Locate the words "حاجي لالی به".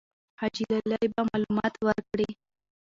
0.39-1.21